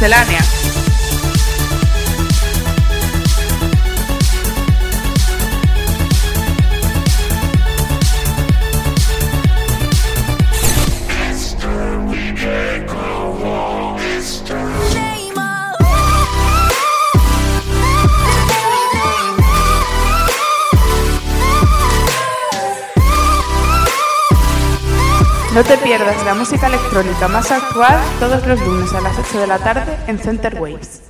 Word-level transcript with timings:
Miscelánea. 0.00 0.59
No 25.60 25.66
te 25.66 25.76
pierdas 25.76 26.24
la 26.24 26.32
música 26.32 26.68
electrónica 26.68 27.28
más 27.28 27.50
actual 27.50 28.00
todos 28.18 28.46
los 28.46 28.58
lunes 28.66 28.94
a 28.94 29.02
las 29.02 29.18
8 29.18 29.40
de 29.40 29.46
la 29.46 29.58
tarde 29.58 29.94
en 30.06 30.18
Center 30.18 30.58
Waves. 30.58 31.09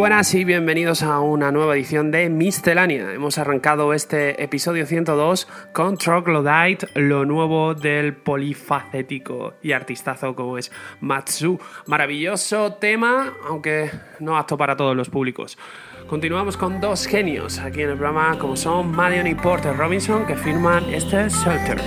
Buenas 0.00 0.34
y 0.34 0.44
bienvenidos 0.44 1.02
a 1.02 1.20
una 1.20 1.52
nueva 1.52 1.76
edición 1.76 2.10
de 2.10 2.30
Miscelánea. 2.30 3.12
Hemos 3.12 3.36
arrancado 3.36 3.92
este 3.92 4.42
episodio 4.42 4.86
102 4.86 5.46
con 5.74 5.98
Troglodyte, 5.98 6.86
lo 6.94 7.26
nuevo 7.26 7.74
del 7.74 8.14
polifacético 8.14 9.52
y 9.60 9.72
artistazo 9.72 10.34
como 10.34 10.56
es 10.56 10.72
Matsu. 11.00 11.60
Maravilloso 11.84 12.72
tema, 12.80 13.34
aunque 13.46 13.90
no 14.20 14.38
apto 14.38 14.56
para 14.56 14.74
todos 14.74 14.96
los 14.96 15.10
públicos. 15.10 15.58
Continuamos 16.06 16.56
con 16.56 16.80
dos 16.80 17.04
genios 17.04 17.58
aquí 17.58 17.82
en 17.82 17.90
el 17.90 17.98
programa 17.98 18.38
como 18.38 18.56
son 18.56 18.92
Madion 18.92 19.26
y 19.26 19.34
Porter 19.34 19.76
Robinson 19.76 20.26
que 20.26 20.34
firman 20.34 20.82
este 20.94 21.28
Shelter. 21.28 21.78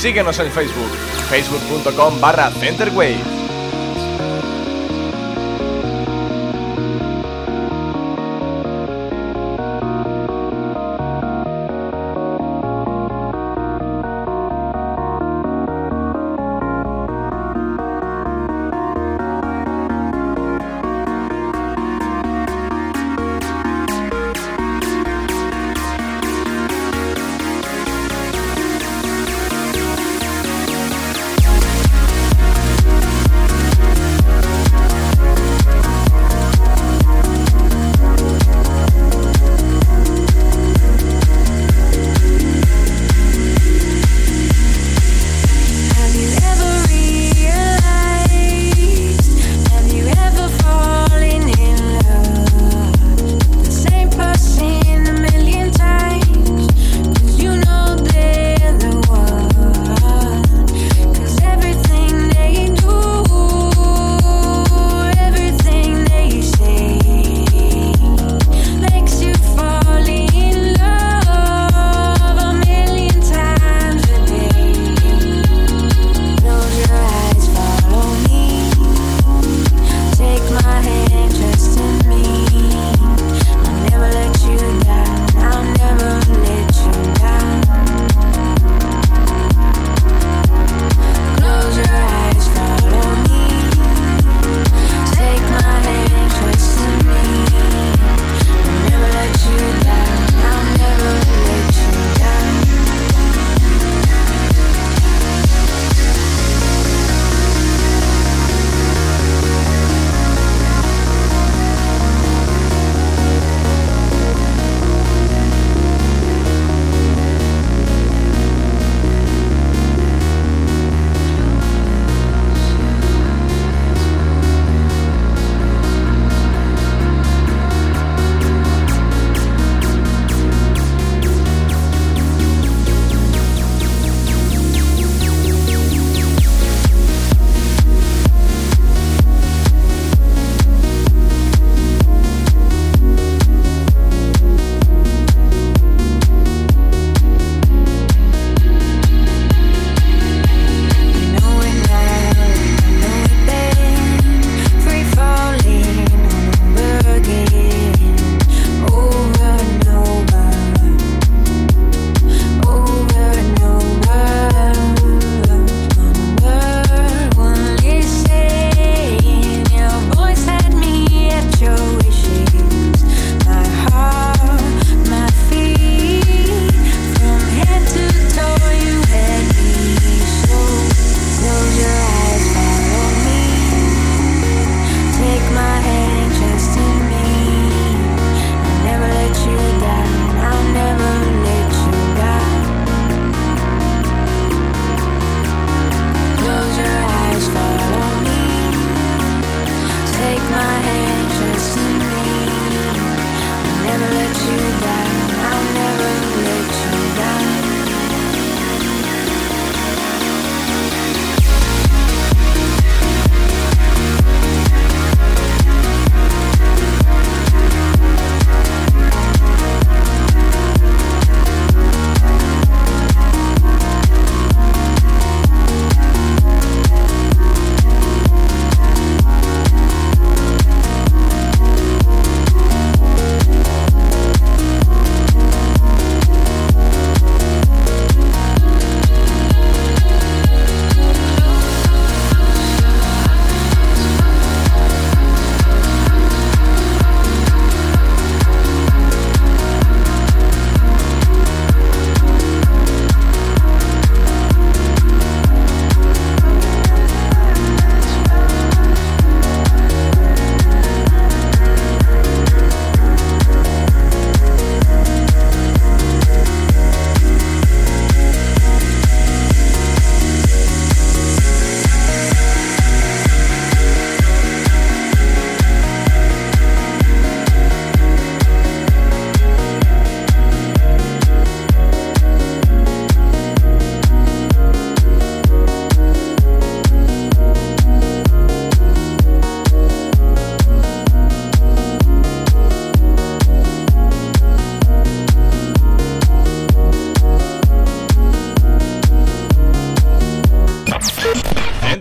Síguenos 0.00 0.38
en 0.38 0.50
Facebook, 0.50 0.90
facebook.com 1.28 2.18
barra 2.22 2.50
Centerwave. 2.52 3.39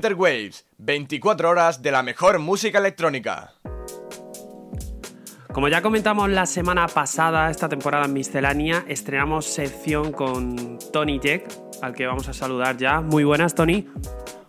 Waves, 0.08 0.66
24 0.78 1.50
horas 1.50 1.82
de 1.82 1.92
la 1.92 2.04
mejor 2.04 2.40
música 2.40 2.78
electrónica. 2.78 3.54
Como 5.54 5.68
ya 5.68 5.82
comentamos 5.82 6.30
la 6.30 6.46
semana 6.46 6.88
pasada, 6.88 7.50
esta 7.50 7.68
temporada 7.68 8.06
en 8.06 8.14
Miscelánea, 8.14 8.86
estrenamos 8.88 9.46
sección 9.46 10.14
con 10.14 10.80
Tony 10.94 11.20
Jack, 11.22 11.52
al 11.82 11.94
que 11.94 12.08
vamos 12.08 12.30
a 12.30 12.34
saludar 12.34 12.78
ya. 12.78 13.02
Muy 13.02 13.26
buenas, 13.26 13.56
Tony. 13.56 13.88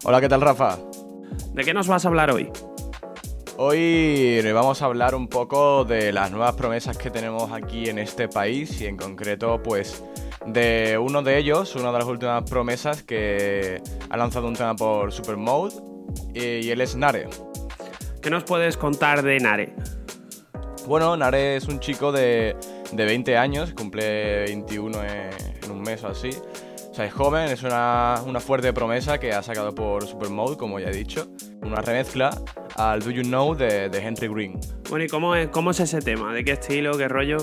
Hola, 0.04 0.20
¿qué 0.20 0.28
tal, 0.28 0.40
Rafa? 0.40 0.78
¿De 1.52 1.64
qué 1.64 1.74
nos 1.74 1.88
vas 1.88 2.04
a 2.04 2.08
hablar 2.08 2.30
hoy? 2.30 2.48
Hoy 3.56 4.40
vamos 4.52 4.82
a 4.82 4.84
hablar 4.84 5.14
un 5.16 5.26
poco 5.26 5.84
de 5.84 6.12
las 6.12 6.30
nuevas 6.30 6.54
promesas 6.54 6.96
que 6.96 7.10
tenemos 7.10 7.50
aquí 7.50 7.88
en 7.88 7.98
este 7.98 8.28
país 8.28 8.80
y 8.80 8.86
en 8.86 8.96
concreto, 8.96 9.60
pues, 9.62 10.04
de 10.46 10.98
uno 10.98 11.22
de 11.22 11.38
ellos, 11.38 11.74
una 11.76 11.92
de 11.92 11.98
las 11.98 12.06
últimas 12.06 12.48
promesas 12.48 13.02
que 13.02 13.82
ha 14.08 14.16
lanzado 14.16 14.48
un 14.48 14.54
tema 14.54 14.74
por 14.74 15.12
Supermode 15.12 15.74
y, 16.34 16.66
y 16.66 16.70
él 16.70 16.80
es 16.80 16.96
Nare. 16.96 17.28
¿Qué 18.22 18.30
nos 18.30 18.44
puedes 18.44 18.76
contar 18.76 19.22
de 19.22 19.38
Nare? 19.38 19.74
Bueno, 20.86 21.16
Nare 21.16 21.56
es 21.56 21.68
un 21.68 21.78
chico 21.80 22.10
de, 22.10 22.56
de 22.92 23.04
20 23.04 23.36
años, 23.36 23.72
cumple 23.74 24.44
21 24.44 25.02
en, 25.04 25.30
en, 25.62 25.70
un 25.70 25.82
mes 25.82 26.02
o 26.04 26.08
así. 26.08 26.30
O 26.90 26.94
sea, 26.94 27.04
es 27.04 27.12
joven, 27.12 27.44
es 27.44 27.62
una, 27.62 28.20
una, 28.26 28.40
fuerte 28.40 28.72
promesa 28.72 29.20
que 29.20 29.32
ha 29.32 29.42
sacado 29.42 29.74
por 29.74 30.06
Supermode, 30.06 30.56
como 30.56 30.80
ya 30.80 30.88
he 30.88 30.92
dicho. 30.92 31.28
Una 31.62 31.80
remezcla 31.80 32.30
al 32.76 33.00
Do 33.00 33.10
You 33.10 33.22
Know 33.22 33.54
de, 33.54 33.88
de 33.88 33.98
Henry 33.98 34.28
Green. 34.28 34.58
Bueno, 34.88 35.04
¿y 35.04 35.08
cómo 35.08 35.34
es, 35.34 35.48
cómo 35.48 35.70
es 35.70 35.80
ese 35.80 36.00
tema? 36.00 36.32
¿De 36.34 36.44
qué 36.44 36.52
estilo, 36.52 36.96
qué 36.98 37.08
rollo? 37.08 37.38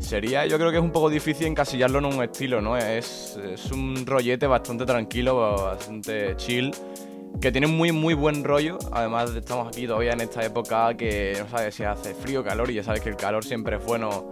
Sería, 0.00 0.46
yo 0.46 0.58
creo 0.58 0.70
que 0.70 0.78
es 0.78 0.82
un 0.82 0.90
poco 0.90 1.08
difícil 1.08 1.46
encasillarlo 1.46 1.98
en 1.98 2.06
un 2.06 2.22
estilo, 2.22 2.60
¿no? 2.60 2.76
Es, 2.76 3.38
es 3.42 3.70
un 3.70 4.04
rollete 4.04 4.46
bastante 4.46 4.84
tranquilo, 4.84 5.56
bastante 5.64 6.34
chill 6.36 6.72
que 7.40 7.50
tiene 7.50 7.66
muy 7.66 7.92
muy 7.92 8.14
buen 8.14 8.44
rollo. 8.44 8.78
Además 8.92 9.34
estamos 9.34 9.68
aquí 9.68 9.86
todavía 9.86 10.12
en 10.12 10.20
esta 10.20 10.44
época 10.44 10.94
que 10.96 11.36
no 11.38 11.48
sabes 11.48 11.74
si 11.74 11.84
hace 11.84 12.14
frío 12.14 12.40
o 12.40 12.44
calor 12.44 12.70
y 12.70 12.74
ya 12.74 12.82
sabes 12.82 13.00
que 13.00 13.08
el 13.08 13.16
calor 13.16 13.44
siempre 13.44 13.76
es 13.76 13.84
bueno. 13.84 14.30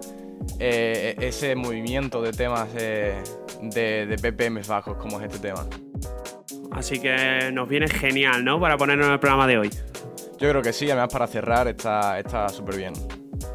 Eh, 0.59 1.17
ese 1.21 1.55
movimiento 1.55 2.23
de 2.23 2.33
temas 2.33 2.69
eh, 2.77 3.23
de, 3.61 4.07
de 4.07 4.31
BPM 4.31 4.63
bajos 4.67 4.97
como 4.97 5.21
es 5.21 5.27
este 5.27 5.49
tema. 5.49 5.67
Así 6.73 6.99
que 6.99 7.51
nos 7.53 7.69
viene 7.69 7.89
genial, 7.89 8.45
¿no? 8.45 8.59
Para 8.61 8.77
ponernos 8.77 9.07
en 9.07 9.13
el 9.13 9.21
programa 9.21 9.47
de 9.47 9.59
hoy. 9.59 9.71
Yo 10.39 10.49
creo 10.49 10.63
que 10.63 10.73
sí, 10.73 10.91
además 10.91 11.13
para 11.13 11.27
cerrar 11.27 11.69
está 11.69 12.49
súper 12.49 12.77
bien. 12.77 13.20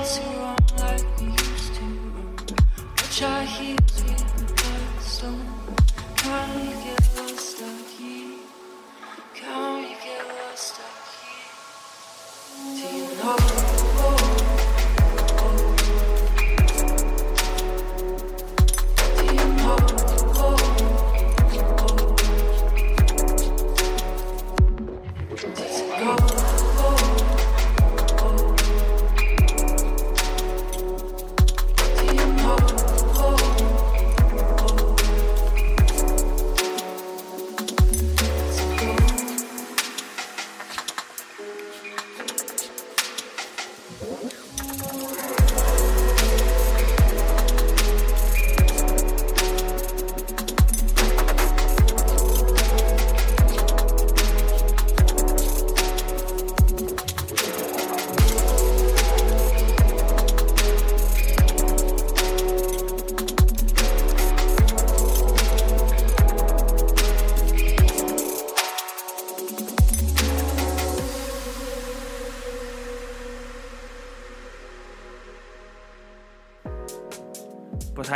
dance 0.00 0.18
around 0.20 0.72
like 0.78 1.20
we 1.20 1.26
used 1.26 1.74
to. 1.74 1.84
Reach 2.96 3.22
our 3.22 3.42
heels, 3.42 3.80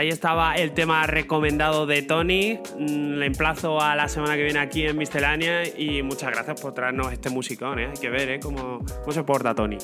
ahí 0.04 0.10
estaba 0.10 0.54
el 0.54 0.72
tema 0.72 1.06
recomendado 1.06 1.86
de 1.86 2.02
Tony. 2.02 2.58
Mm, 2.78 3.14
le 3.14 3.26
emplazo 3.26 3.80
a 3.80 3.96
la 3.96 4.08
semana 4.08 4.36
que 4.36 4.44
viene 4.44 4.60
aquí 4.60 4.86
en 4.86 4.96
Miscelánea 4.96 5.66
y 5.66 6.02
muchas 6.02 6.30
gracias 6.30 6.60
por 6.60 6.74
traernos 6.74 7.12
este 7.12 7.30
musicón. 7.30 7.78
¿eh? 7.78 7.88
Hay 7.90 8.00
que 8.00 8.10
ver 8.10 8.28
¿eh? 8.28 8.40
cómo, 8.40 8.80
cómo 9.00 9.12
se 9.12 9.24
porta 9.24 9.54
Tony. 9.54 9.78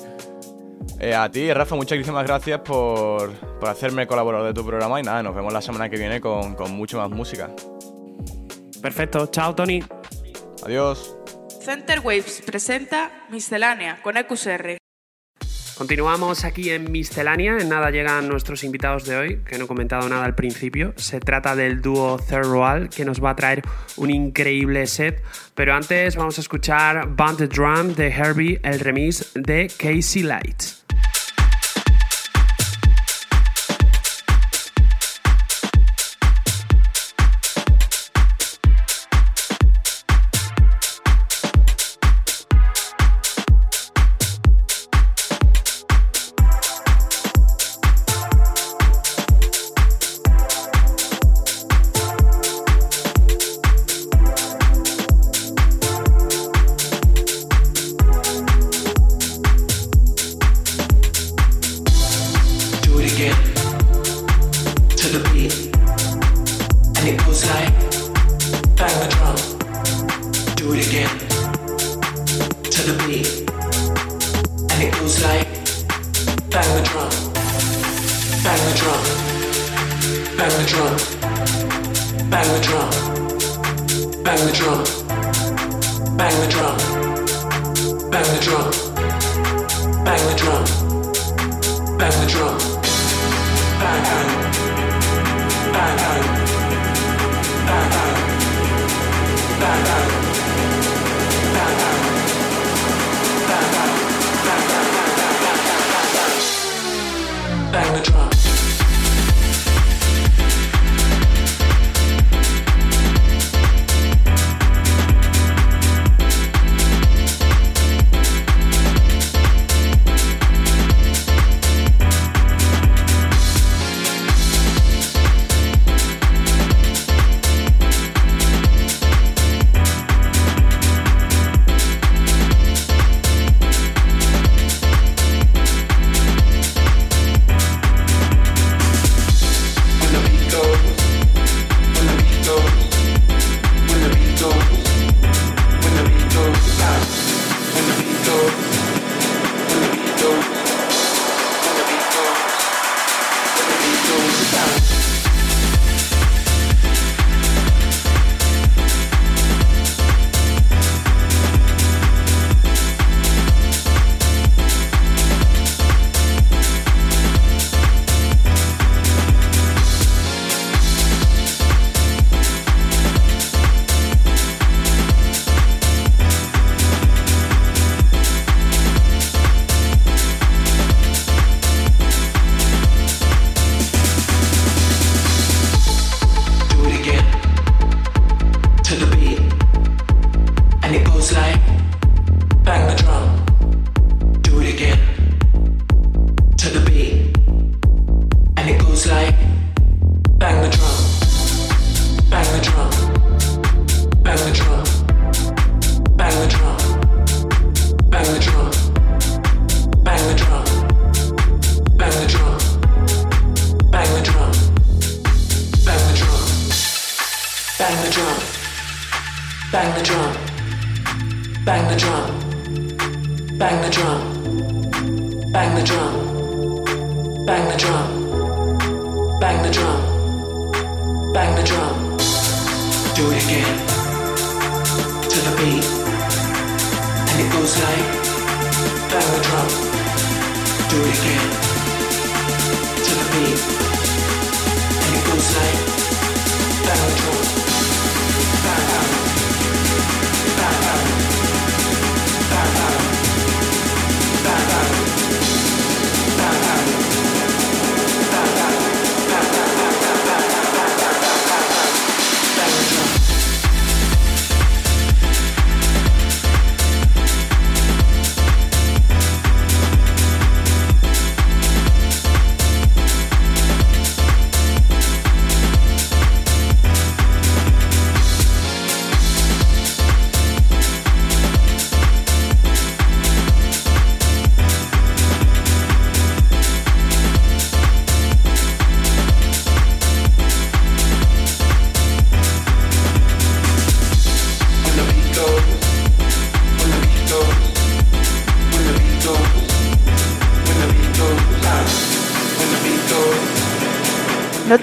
Eh, 0.99 1.15
a 1.15 1.31
ti, 1.31 1.53
Rafa, 1.53 1.75
muchísimas 1.75 2.27
gracias 2.27 2.61
por, 2.61 3.33
por, 3.33 3.69
hacerme 3.69 4.07
colaborador 4.07 4.49
de 4.49 4.55
tu 4.55 4.67
programa 4.67 5.01
y 5.01 5.03
nada, 5.03 5.23
nos 5.23 5.35
vemos 5.35 5.53
la 5.53 5.63
semana 5.63 5.89
que 5.89 5.97
viene 5.97 6.21
con, 6.21 6.55
con 6.55 6.73
mucho 6.73 6.99
más 6.99 7.09
música. 7.09 7.51
Perfecto, 8.83 9.27
chao 9.27 9.55
Tony. 9.55 9.83
Adiós. 10.65 11.17
Center 11.63 12.01
Waves 12.01 12.43
presenta 12.45 13.11
Miscelánea 13.31 14.03
con 14.03 14.17
EQCR. 14.19 14.80
Continuamos 15.81 16.45
aquí 16.45 16.69
en 16.69 16.93
Miscelánea. 16.93 17.57
En 17.59 17.71
nada 17.71 17.91
llegan 17.91 18.29
nuestros 18.29 18.65
invitados 18.65 19.07
de 19.07 19.17
hoy, 19.17 19.41
que 19.47 19.57
no 19.57 19.65
he 19.65 19.67
comentado 19.67 20.07
nada 20.11 20.27
al 20.27 20.35
principio. 20.35 20.93
Se 20.97 21.21
trata 21.21 21.57
del 21.57 21.81
dúo 21.81 22.19
Third 22.19 22.91
que 22.91 23.07
nos 23.07 23.25
va 23.25 23.31
a 23.31 23.37
traer 23.37 23.63
un 23.97 24.11
increíble 24.11 24.87
set. 24.87 25.23
Pero 25.55 25.73
antes 25.73 26.17
vamos 26.17 26.37
a 26.37 26.43
escuchar 26.43 27.17
Band 27.17 27.39
the 27.39 27.47
Drum 27.47 27.95
de 27.95 28.09
Herbie, 28.09 28.61
el 28.63 28.79
remix 28.79 29.33
de 29.33 29.73
Casey 29.79 30.23
Lights. 30.23 30.80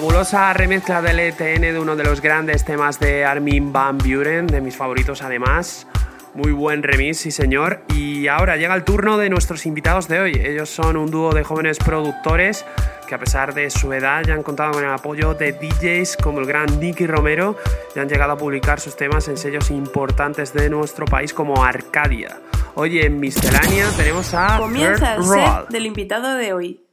Fabulosa 0.00 0.54
remezcla 0.54 1.02
del 1.02 1.20
ETN 1.20 1.60
de 1.60 1.78
uno 1.78 1.94
de 1.94 2.04
los 2.04 2.22
grandes 2.22 2.64
temas 2.64 2.98
de 2.98 3.26
Armin 3.26 3.70
Van 3.70 3.98
Buren, 3.98 4.46
de 4.46 4.62
mis 4.62 4.74
favoritos 4.74 5.20
además. 5.20 5.86
Muy 6.32 6.52
buen 6.52 6.82
remix, 6.82 7.18
sí 7.18 7.30
señor. 7.30 7.82
Y 7.94 8.26
ahora 8.26 8.56
llega 8.56 8.74
el 8.74 8.82
turno 8.82 9.18
de 9.18 9.28
nuestros 9.28 9.66
invitados 9.66 10.08
de 10.08 10.20
hoy. 10.20 10.32
Ellos 10.42 10.70
son 10.70 10.96
un 10.96 11.10
dúo 11.10 11.34
de 11.34 11.44
jóvenes 11.44 11.76
productores 11.76 12.64
que 13.06 13.14
a 13.14 13.18
pesar 13.18 13.52
de 13.52 13.68
su 13.68 13.92
edad 13.92 14.22
ya 14.26 14.32
han 14.32 14.42
contado 14.42 14.72
con 14.72 14.84
el 14.84 14.90
apoyo 14.90 15.34
de 15.34 15.52
DJs 15.52 16.16
como 16.16 16.40
el 16.40 16.46
gran 16.46 16.80
Nicky 16.80 17.06
Romero 17.06 17.58
y 17.94 17.98
han 17.98 18.08
llegado 18.08 18.32
a 18.32 18.38
publicar 18.38 18.80
sus 18.80 18.96
temas 18.96 19.28
en 19.28 19.36
sellos 19.36 19.70
importantes 19.70 20.54
de 20.54 20.70
nuestro 20.70 21.04
país 21.04 21.34
como 21.34 21.62
Arcadia. 21.62 22.40
Hoy 22.74 23.00
en 23.00 23.20
Miscelánea 23.20 23.90
tenemos 23.98 24.32
a 24.32 24.56
Comienza 24.56 25.16
el 25.16 25.24
set 25.24 25.68
del 25.68 25.84
invitado 25.84 26.36
de 26.36 26.54
hoy. 26.54 26.89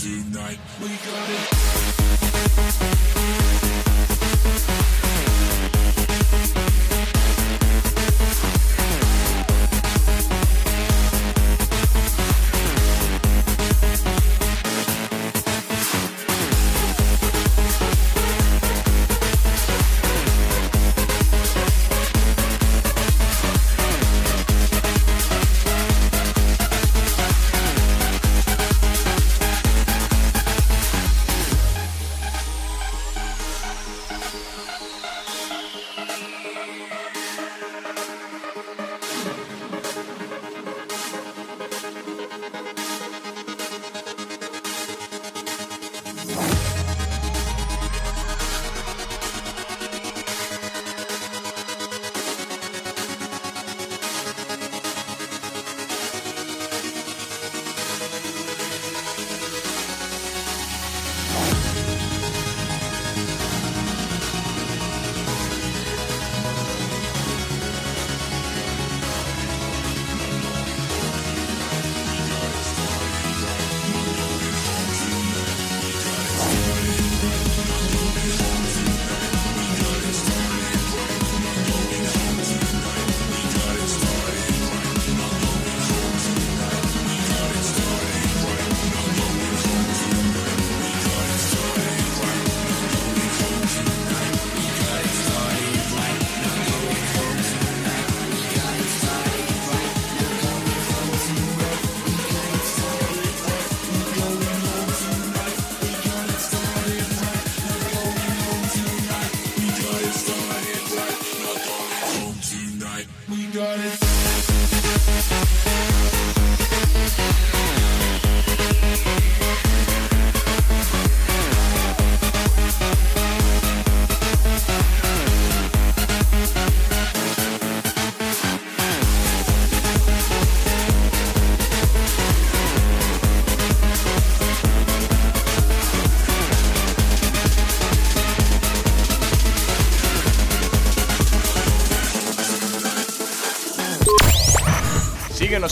tonight. 0.00 0.58
We 0.80 0.88
got 0.88 1.28
it. 1.28 2.99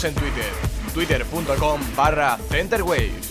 En 0.04 0.14
Twitter, 0.14 0.52
twitter.com 0.94 1.80
barra 1.96 2.38
centerwaves. 2.50 3.27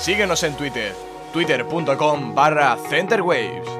Síguenos 0.00 0.42
en 0.44 0.54
Twitter, 0.54 0.94
twitter.com 1.34 2.34
barra 2.34 2.78
centerwaves. 2.88 3.79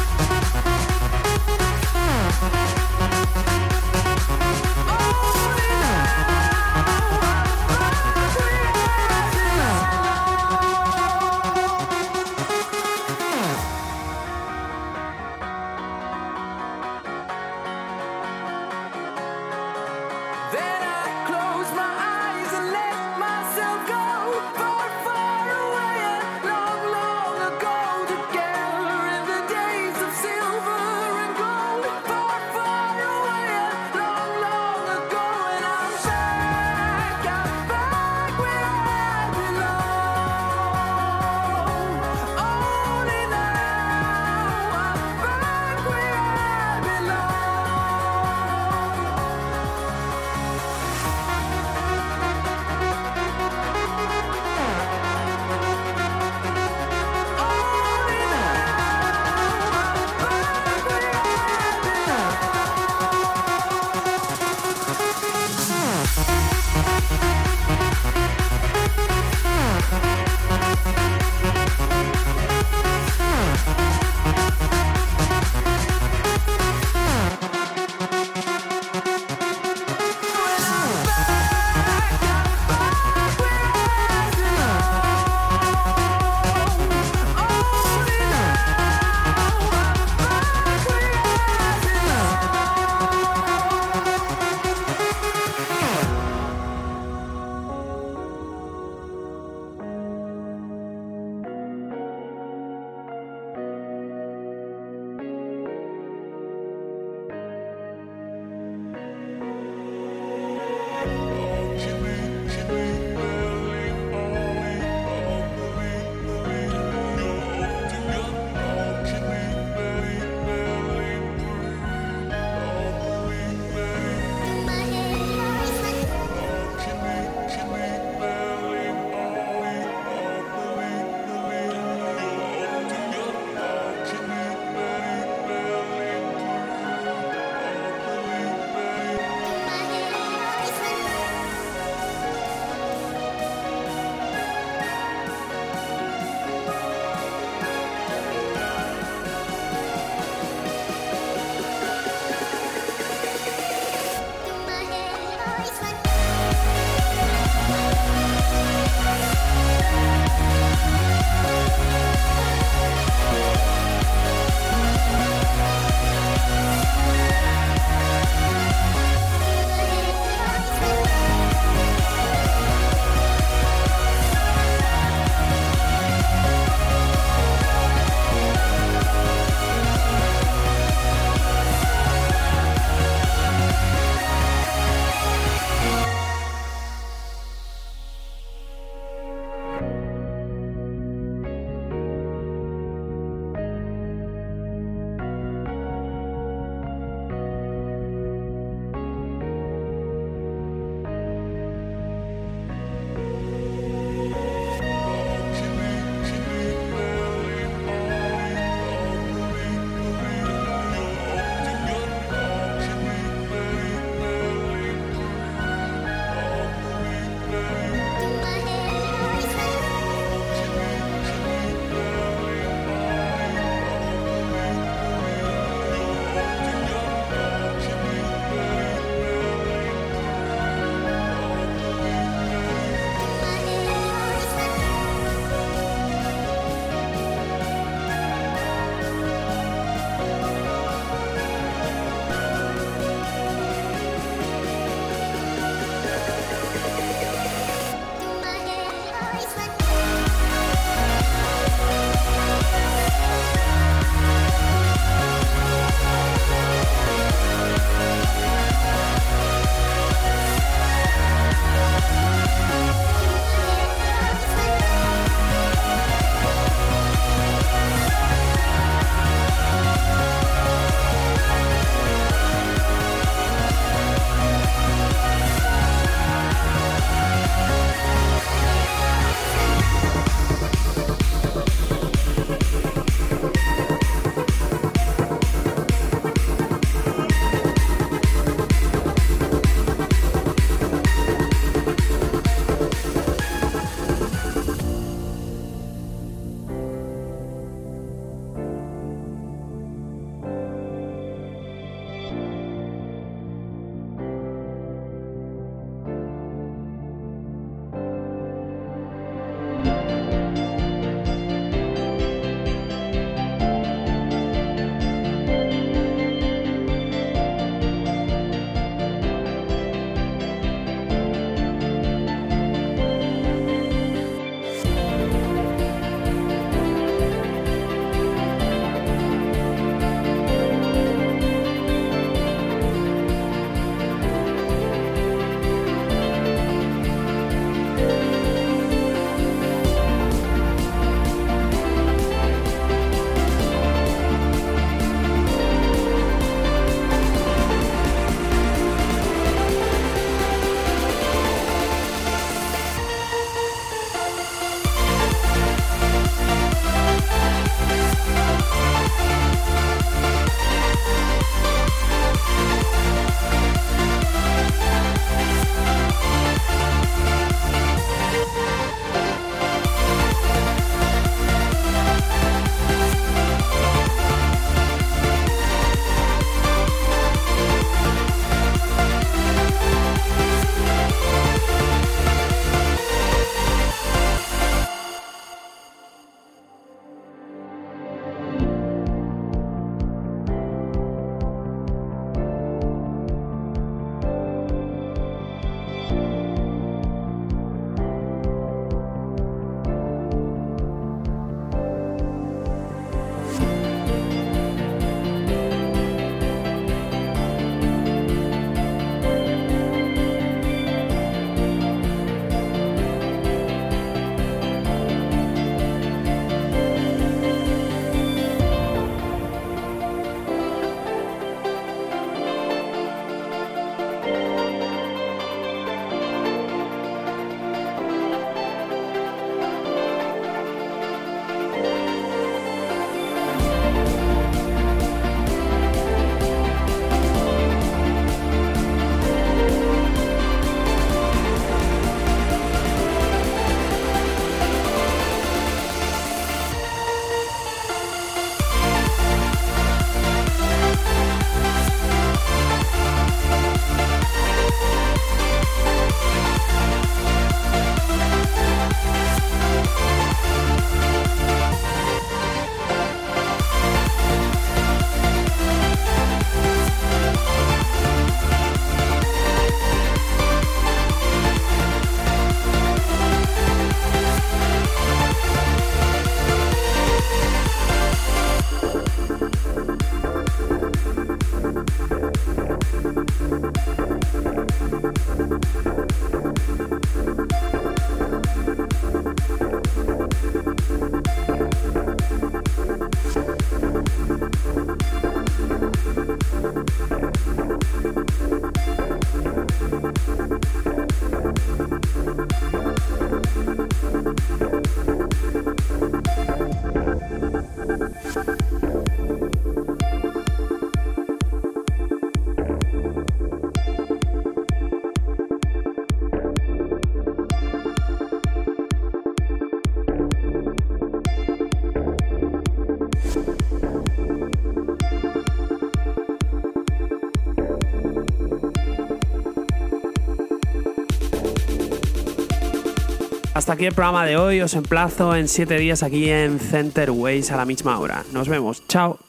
Hasta 533.61 533.73
aquí 533.73 533.85
el 533.85 533.93
programa 533.93 534.25
de 534.25 534.37
hoy. 534.37 534.59
Os 534.61 534.73
emplazo 534.73 535.35
en 535.35 535.47
7 535.47 535.77
días 535.77 536.01
aquí 536.01 536.31
en 536.31 536.59
Center 536.59 537.11
Ways 537.11 537.51
a 537.51 537.57
la 537.57 537.65
misma 537.65 537.99
hora. 537.99 538.25
Nos 538.33 538.49
vemos. 538.49 538.81
Chao. 538.87 539.19